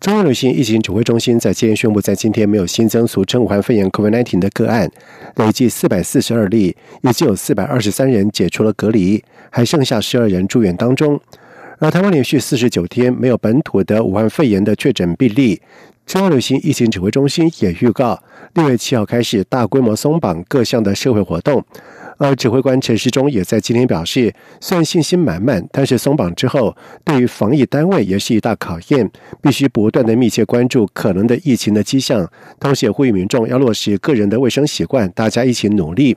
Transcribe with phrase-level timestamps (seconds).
[0.00, 4.90] 中央流行疫情指挥中心在今天宣布，在今天没有新增俗称武汉肺炎 COVID-19 的个案，
[5.36, 11.20] 累计四百四十二例，已经有四百二十三人解除了隔离，还剩下十二人住院当中。
[11.80, 15.60] 而台湾连续四十九天没有本土的武汉肺炎的确诊病例，
[16.06, 18.22] 中央流行疫情指挥中心也预告，
[18.54, 21.62] 六月七号开始大规模松绑各项的社会活动。
[22.20, 29.10] 而指挥官陈时中也在今天表示，虽然信心满满，但是松绑之后，对于防疫单位也是一大考验，
[29.40, 36.14] 必须不断的密切关注可能的疫情的迹象，同时呼吁民众要落实个人的卫生习惯，大家一起努力。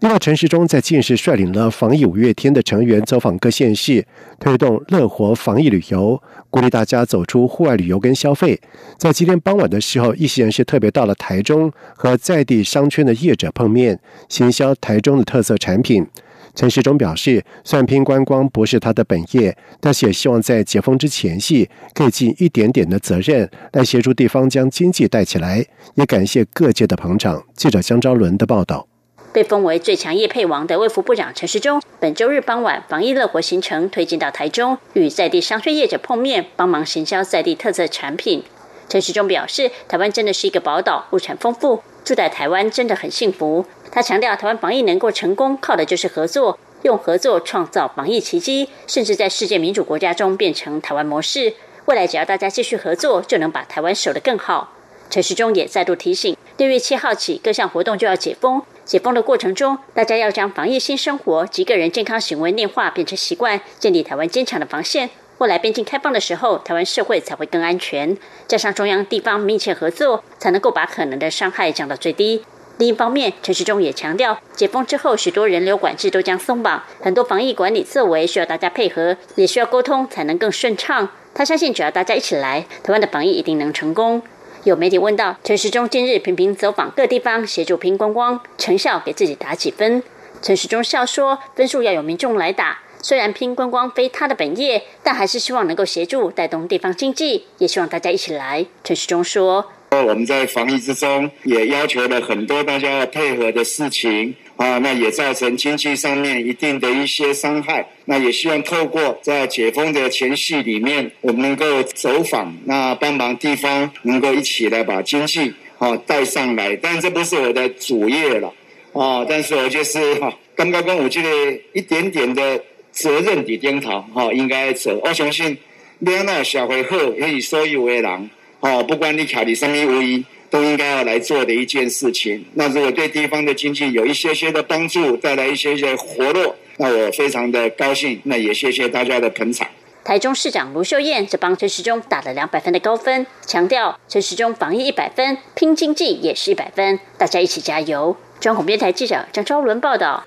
[0.00, 4.06] 另外，陈时中在近日率领了防疫五月天的成员走访各县市，
[4.38, 8.60] 推动乐活防疫旅游，鼓励大家走出户外旅游跟消费。
[8.96, 16.06] 在今天傍晚的时候，一些人是特别到了台中和在地商圈的业者碰面，行销台中的特色产品。
[16.54, 25.66] 陈时中表示，虽然拼观光不是他的本业，但是也希望在解封之前夕，可以尽一点点的责任，来协助地方将经济带起来。
[25.96, 27.42] 也感谢各界的捧场。
[27.56, 28.86] 记者江昭伦的报道。
[29.32, 38.42] 被封为最强业配王的卫福部长陈时中，本周日傍晚防疫乐活行程推进到台中，与在地商圈业者碰面，帮忙行销在地特色产品。
[38.88, 43.66] 陈时中表示，台湾真的是一个宝岛，物产丰富，住在台湾真的很幸福。
[43.92, 51.52] 他强调，台湾防疫能够成功，靠的就是合作，用合作创造防疫奇迹，甚至在世界民主国家中变成台湾模式。
[51.84, 54.72] 未来只要大家继续合作，就能把台湾守得更好。
[55.10, 58.62] 陈时中也再度提醒，六月七号起，各项活动就要解封。
[58.88, 65.10] 解封的过程中，大家要将防疫新生活及个人健康行为内化，变成习惯，建立台湾坚强的防线。
[65.36, 68.16] 未来边境开放的时候，台湾社会才会更安全。
[68.46, 72.42] 加上中央地方密切合作，才能够把可能的伤害降到最低。
[72.78, 81.10] 另一方面，陈时中也强调，解封之后，许多人流管制都将松绑，很多防疫管理作为需要大家配合，也需要沟通，才能更顺畅。
[81.34, 84.22] 他相信，只要大家一起来，台湾的防疫一定能成功。
[84.64, 90.02] 有媒体问到陈时中近日频频走访各地方，协助拼观光，成效给自己打几分？
[90.42, 92.80] 陈时中笑说：“分数要有民众来打。
[93.00, 99.70] 虽然拼观光非他的本业，但还是希望能够协助带动地方经济，也希望大家一起来。”陈时中说。
[99.90, 107.88] 我们在防疫之中也要求了很多大家要配合的事情啊，那也造成经济上面一定的一些伤害。
[108.06, 116.74] 那也希望透过在解封的前夕里面，我们能够走访，那帮忙地方能够一起来把经济啊带上来。
[116.74, 118.52] 但这不是我的主业了
[118.92, 121.28] 啊，但是我就是哈，刚刚跟我这个
[121.72, 125.00] 一点点的责任的点头哈，应该走。
[125.04, 125.56] 我相信
[126.00, 128.30] 两岸社会好，可以所有的人。
[128.60, 132.44] 哦，不管你卡里什么无疑，都应该要来做的一件事情。
[132.54, 138.20] 那如果对地方的经济有一些些的帮助，带来一些些活络，那我非常的高兴。
[138.24, 139.66] 那也谢谢大家的捧场。
[140.04, 148.16] 台中市长卢秀燕则帮陈时中打了两百分的高分，强调陈时中防疫一百分，拼经济也是一百分，大家一起加油。
[148.40, 150.24] 中广电台记者张昭伦报道。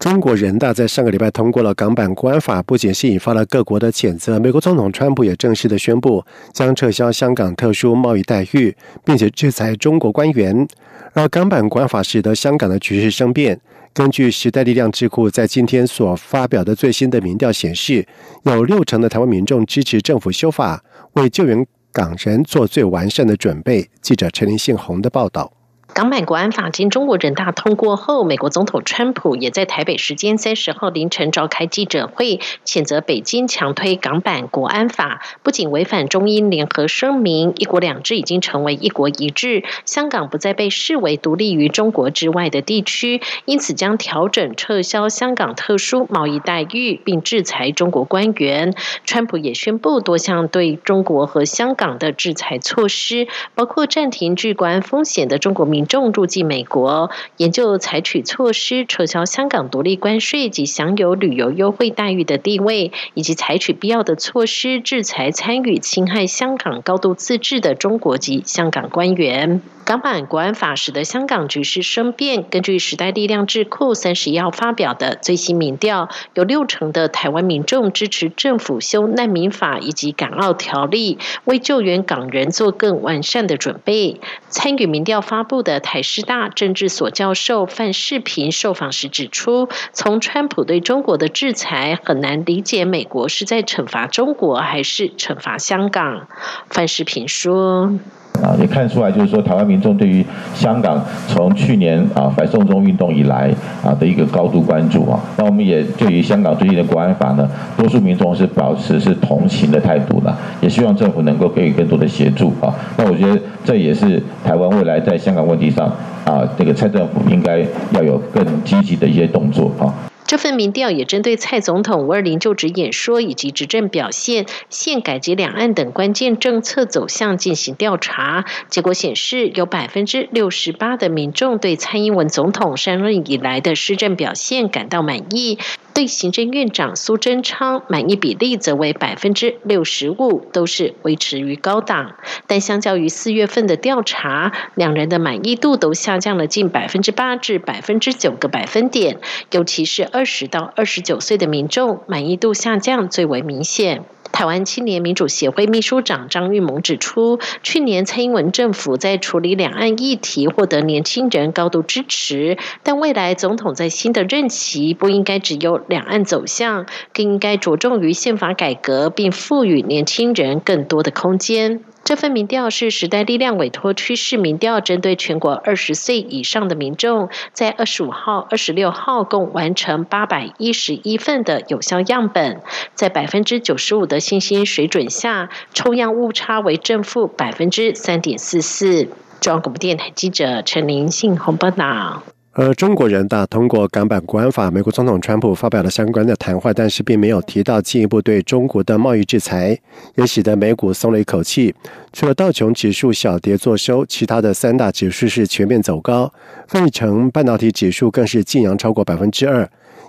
[0.00, 6.24] 中国人大在上个礼拜通过了港版国安法，不仅是引发了各国的谴责，美国总统川普也正式的宣布
[6.54, 8.74] 将撤销香港特殊贸易待遇，
[9.04, 10.66] 并且制裁中国官员。
[11.12, 13.60] 而港版国安法使得香港的局势生变。
[13.92, 18.06] 根据时代力量智库在今天所发表的最新的民调显示，
[18.44, 20.82] 有六成的台湾民众支持政府修法，
[21.12, 23.90] 为救援港人做最完善的准备。
[24.00, 25.59] 记者陈林信宏的报道。
[25.92, 48.74] 港版国安法经中国人大通过后，美国总统川普也在台北时间三十号凌晨召开记者会，谴责北京强推港版国安法，不仅违反中英联合声明，一国两制已经成为一国一制，香港不再被视为独立于中国之外的地区，因此将调整撤销香港特殊贸易待遇，并制裁中国官员。
[49.04, 53.26] 川普也宣布多项对中国和香港的制裁措施，
[53.56, 55.79] 包括暂停具关风险的中国民。
[55.80, 69.62] 民众入境美国，研究采取措施撤销香港独立关税及享有旅游优惠待遇的地位，以及采取必要的措施制裁参与侵害香港高度自治的中国籍香港官员。
[69.90, 72.44] 港版国安法使得香港局势生变。
[72.48, 84.20] 根据时代力量智库三十一号发表的最新民调，有六成的台湾民众支持政府修难民法以及港澳条例，为救援港人做更完善的准备。
[84.48, 96.28] 参与民调发布的台师大政治所教授范世平受访时指出，从川普对中国的制裁，很难理解美国是在惩罚中国还是惩罚香港。
[96.68, 97.98] 范世平说。
[98.42, 103.50] 啊，也看出来，就是说，台湾民众对于香港从去年啊反送中运动以来
[103.84, 105.20] 啊的一个高度关注啊。
[105.36, 112.74] 那我们也对于香港最近的国安法呢，多数民众是保持是同情的态度的，也希望政府能够给予更多的协助啊。
[112.96, 115.86] 那我觉得这也是台湾未来在香港问题上
[116.24, 119.92] 啊，这个蔡政府应该要有更积极的一些动作啊。
[120.30, 128.44] 这份民调也针对蔡总统五二零就职演说以及执政表现、宪改及两岸等关键政策走向进行调查。
[128.68, 135.58] 结果显示，有百分之六十八的民众对蔡英文总统上任以来的施政表现感到满意。
[135.92, 142.14] 对行政院长苏贞昌满意比例则为百分之六十五，都是维持于高档。
[142.46, 149.18] 但相较于四月份的调查，两人的满意度都下降了近百分之八至百分之九个百分点，
[149.50, 154.04] 尤其是二十到二十九岁的民众满意度下降最为明显。
[154.40, 171.84] 台湾青年民主协会秘书长张玉萌指出，去年蔡英文政府在处理两岸议题获得年轻人高度支持，但未来总统在新的任期不应该只有两岸走向，更应该着重于宪法改革，并赋予年轻人更多的空间。
[172.02, 182.62] 这份民调是时代力量委托趋势民调，针对全国二十岁以上的民众，在二十五号、二十六号共完成八百一十一份的有效样本，
[182.94, 189.08] 在百分之九十五的信心水准下，抽样误差为正负百分之三点四四。
[189.40, 192.22] 中央广播电台记者陈林信洪报道。
[192.62, 199.78] 而中国人大通过港版国安法，美国总统川普发表了相关的谈话，但是并没有提到进一步对中国的贸易制裁，
[200.16, 201.74] 也使得美股松了一口气。
[202.12, 206.30] 除了道琼指数小跌作收，其他的三大指数是全面走高，
[206.68, 209.66] 费城半导体指数更是晋扬超过百分之二。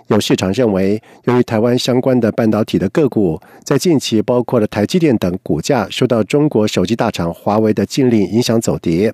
[0.08, 9.12] 有市场认为，由于台湾相关的半导体的个股在近期包括了台积电等股价受到中国手机大厂华为的禁令影响走跌。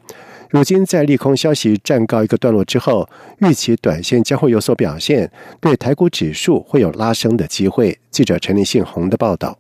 [0.51, 3.07] 如今在利空消息暂告一个段落之后，
[3.41, 5.31] 预期短线将会有所表现，
[5.61, 7.99] 对台股指数会有拉升的机会。
[8.11, 9.59] 记者陈立信洪的报道。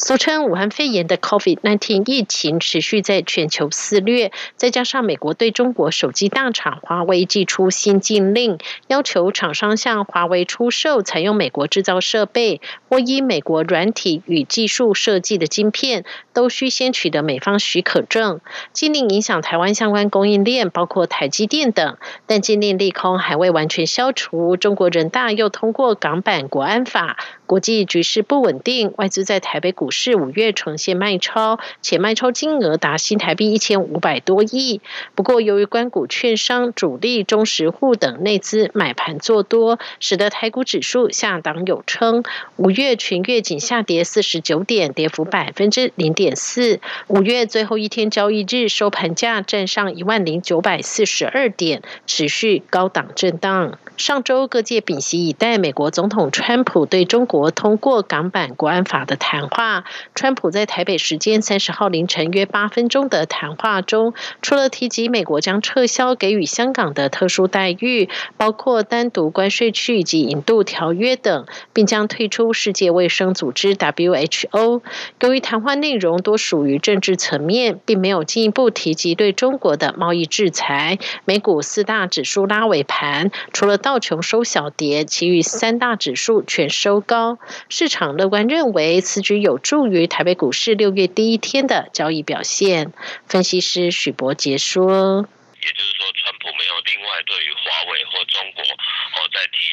[0.00, 18.40] 俗称武汉肺炎的 COVID-19 疫情持续在全球肆虐，再加上美国对中国手机大厂华为寄出新禁令，要求厂商向华为出售采用美国制造设备或依美国软体与技术设计的晶片，都需先取得美方许可证。
[18.72, 21.96] 禁令影响台湾相关供应链，包括台积电等，
[22.28, 24.56] 但禁令利空还未完全消除。
[24.56, 27.16] 中国人大又通过港版国安法。
[27.46, 34.82] 国际局势不稳定，外资在台北股股市五月呈现卖超，且卖超金额达新台币一千五百多亿。
[35.14, 42.22] 不过，由于关股券商、主力、中实户等内资买盘做多，使得台股指数下档有撑。
[42.56, 46.80] 五月全月仅下跌四十九点，跌幅百分之零点四。
[47.06, 53.78] 五月最后一天交易日收盘价站上一万零九百四十二点，持续高档震荡。
[53.98, 59.84] 上周各界屏息以待，美国总统川普对中国通过港版国安法的谈话。
[60.14, 74.80] 川普在台北时间三十号凌晨约八分钟的谈话中，除了提及美国将撤销给予香港的特殊待遇，包括单独关税区以及引渡条约等，并将退出世界卫生组织 WHO。
[75.20, 80.98] 由于谈话内容多属于政治层面，并没有进一步提及对中国的贸易制裁。
[81.24, 87.38] 美股四大指数拉尾盘，除了道琼收小跌，其余三大指数全收高。
[87.70, 92.92] 市场乐观认为，此举有助于台北股市六月第一天的交易表现。
[93.26, 95.24] 分析师许博杰说。
[95.58, 99.72] 也就是说，川普没有另外对于华为或中国哦再提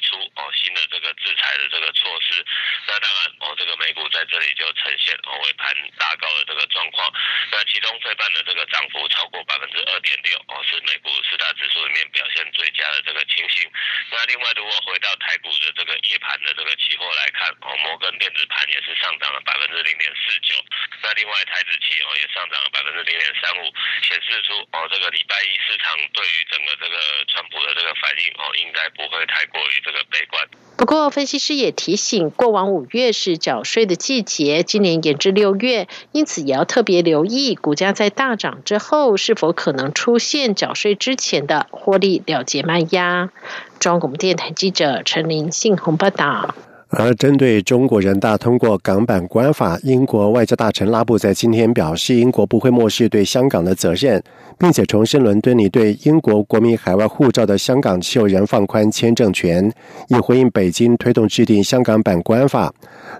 [0.65, 2.41] 新的这个制裁的这个措施，
[2.89, 5.69] 那当然哦这个美股在这里就呈现哦尾盘
[6.01, 7.05] 大高的这个状况。
[7.53, 13.69] 那其中费半的这个涨幅超过百分之二点六哦，是美股四大指数里面表现最佳的这个情形。
[14.09, 20.57] 那另外，如果回到台股的这个夜盘的这个期货来看，哦摩根电子盘也是上涨了百分之零点四九。
[21.03, 23.69] 那另外台子期哦也上涨了百分之零点三五，
[24.01, 25.53] 显示出哦这个礼拜一。
[25.65, 30.47] 市场对于整个这个川普的这个反应哦，应该不会太过于这个悲观。
[30.77, 43.31] 不过，分析师也提醒，过往五月是缴税的季节，今年延至六月，因此也要特别留意股价在大涨之后，是否可能出现缴税之前的获利了结卖压。
[43.79, 46.53] 中央广播电台记者陈林信鸿报道。
[46.97, 54.23] 而针对中国人大通过港版国安法，英国外交大臣拉布在今天表示，英国不会漠视对香港的责任，
[54.57, 59.69] 并且重申伦敦拟对英国国民海外护照的香港持有人放宽签证权，
[60.07, 62.73] 以回应北京推动制定香港版国安法。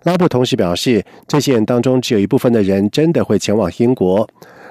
[0.03, 4.25] 拉布同时表示，这些人当中只有一部分的人真的会前往英国。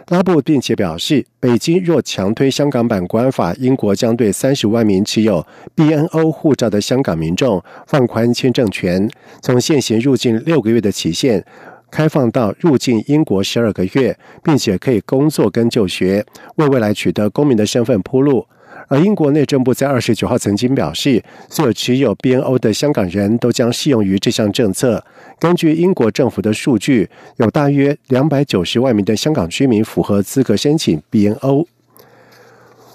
[0.08, 9.08] 拉布并且表示，北京若强推香港版国安法，英国将对三十万名持有 BNO 护照的香港民众放宽签证权，
[9.40, 11.42] 从现行入境六个月的期限
[11.90, 18.46] 开放到入境英国十二个月，并且可以工作跟就学，为未来取得公民的身份铺路。
[18.88, 25.04] 而英国内政部在二十九号曾经表示，所有持有 BNO 的香港人都将适用于这项政策。
[25.38, 31.66] 根据英国政府的数据，有大约两百九十万名的香港居民符合资格申请 BNO。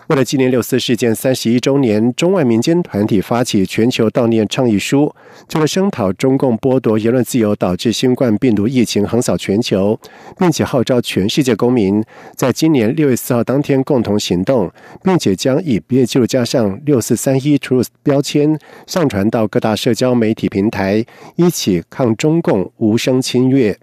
[0.10, 5.14] 为了纪念六四事件三十一周年，中外民间团体发起全球悼念倡议书，
[5.48, 10.00] 就了声讨中共剥夺言论自由，导致新冠病毒疫情横扫全球，
[10.36, 12.04] 并且号召全世界公民
[12.36, 14.72] 在今年六月四号当天共同行动，
[15.04, 23.78] 并且将以毕业记录加上六四三一 Truth 标签上传到各大社交媒体平台，一起抗中共无声侵略。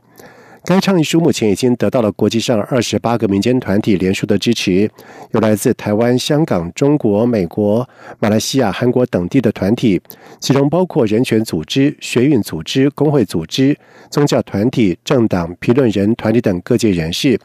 [0.68, 4.90] 该倡议书目前已经得到了国际上二十八个民间团体联署的支持，
[5.30, 10.02] 有来自台湾、香港、中国、美国、马来西亚、韩国等地的团体，
[10.40, 13.78] 其中包括人权组织、学运组织、工会组织、
[14.10, 17.38] 宗教团体、政党、评论人团体等各界人士。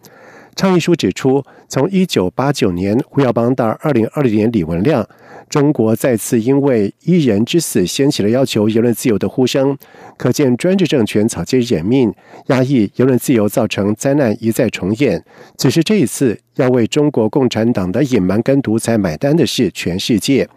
[0.56, 5.08] 倡议书指出，从一九八九年胡耀邦到二零二零年李文亮。
[5.50, 9.78] 中国再次因为一人之死掀起了要求言论自由的呼声，
[10.18, 12.14] 可见专制政权草菅人命，
[12.48, 15.22] 压抑言论自由，造成灾难一再重演。
[15.58, 20.48] 只是这一次要为中国共产党的隐瞒跟独裁买单的是全世界。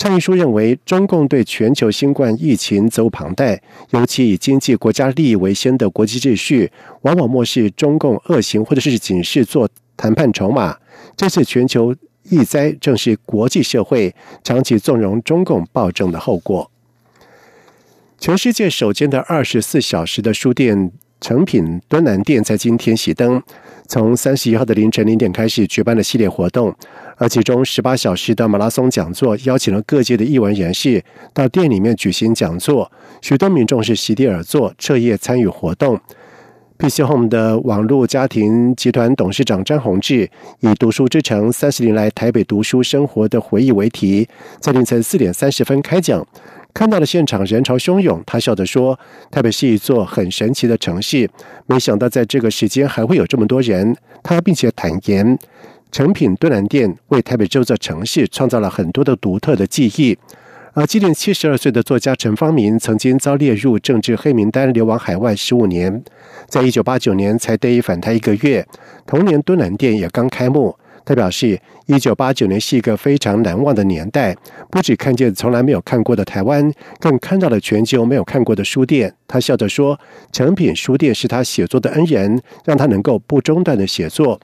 [0.00, 10.78] 倡议书认为，中共对全球新冠疫情责无旁贷，尤其以经济国家利益为先的国际秩序，往往漠视中共恶行或者是警示做谈判筹码。
[11.14, 11.94] 这次全球。
[12.24, 14.14] 疫灾正是国际社会
[14.44, 16.70] 长期纵容中共暴政的后果。
[18.18, 23.42] 全世界首间的二十四小时的书店成品敦南店在今天熄灯，
[23.90, 26.72] 从三十一号的凌晨零点开始举办了系列活动，
[27.16, 31.04] 而其中十八小时的马拉松讲座邀请了各界的艺文人士
[31.34, 32.88] 到店里面举行讲座，
[33.20, 36.00] 许多民众是席地而坐，彻夜参与活动。
[36.78, 40.30] PC Home 的网络家庭集团董事长张宏志
[40.60, 44.28] 以“读书之城三十年来台北读书生活的回忆”为题，
[44.60, 46.24] 在凌晨四点三十分开讲。
[46.72, 48.98] 看到了现场人潮汹涌，他笑着说
[49.30, 51.28] ：“台北是一座很神奇的城市，
[51.66, 55.38] 没想到在这个时间还会有这么多人。”他并且坦言，
[55.90, 60.16] 诚品敦南店为台北这座城市创造了很多的独特的记忆。
[60.72, 66.02] 而今年七十二岁的作家陈方明，曾经遭列入政治黑名单，流亡海外十五年，
[66.46, 68.64] 在一九八九年才得以返台一个月。
[69.04, 70.76] 同年，敦南店也刚开幕。
[71.04, 74.36] 他表示，一九八九年是一个非常难忘的年代，
[74.70, 79.12] 不只看见从来没有看过的台湾，更看到了全球没有看过的书店。
[79.26, 79.98] 他笑着说
[80.32, 84.40] ：“成品书店是他写作的恩人，让他能够不中断的写作。”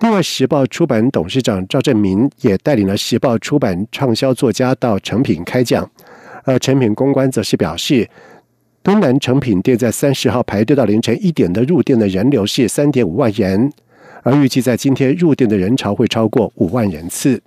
[0.00, 5.88] 另外，时报出版董事长赵正明也带领了时报出版畅销作家到成品开讲，
[6.44, 8.08] 而成品公关则是表示，
[8.82, 13.72] 东南成品店在三十号排队到凌晨一点的入店的人流是三点五万人，
[14.22, 17.42] 而预计在今天入店的人潮会超过五万人次。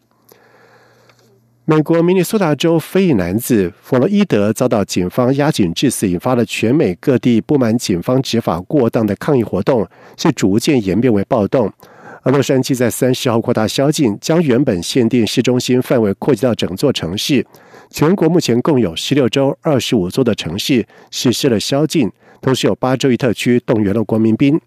[1.68, 11.74] 美国明尼苏达州非裔男子弗洛伊德遭到警方压颈致死，引发了全美各地不满警方执法过当的抗议活动，是逐渐演变为暴动。
[12.22, 17.46] 而洛杉矶在三十号扩大宵禁，将原本限定市中心范围扩及到整座城市。
[17.90, 24.60] 全国目前共有十六州二十五座的城市实施了宵禁，同时有八州一特区动员了国民兵。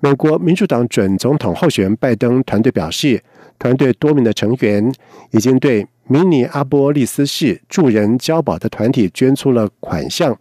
[0.00, 3.22] 美国民主党准总统候选人拜登团队表示，
[3.58, 4.92] 团队多名的成员
[5.30, 10.38] 已经对明尼阿波利斯市助人交保的团体捐出了款项。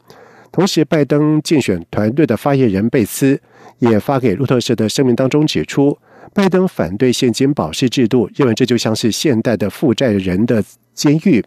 [0.51, 3.39] 同时，拜登竞选团队的发言人贝斯
[3.79, 5.97] 也发给路透社的声明当中指出。
[6.33, 10.61] 拜登反对现金保释制度，认为这就像是现代的负债人的
[10.93, 11.43] 监狱。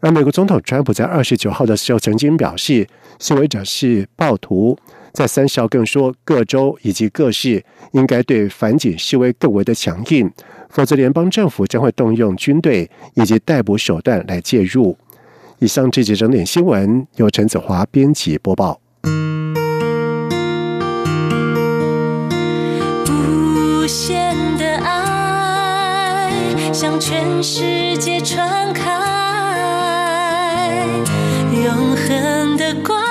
[0.00, 2.86] 而美国总统川普在二十九号的时候曾经表示，
[3.18, 4.78] 示威者是暴徒。
[5.12, 10.30] 在三十号更说各州以及各市应该对反警示威更为的强硬
[10.68, 14.96] 否则联邦政府将会动用军队以及逮捕手段来介入。
[15.58, 18.80] 以上这几整点新闻由陈子华编辑播报。
[23.08, 26.32] 无限的爱
[26.72, 28.86] 向全世界传开
[31.62, 33.09] 永恒的光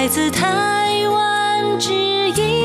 [0.00, 2.59] 来自台湾之一